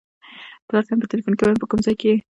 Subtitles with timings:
[0.67, 2.17] پلار ته مې په ټیلیفون کې وایم په کوم ځای کې یې.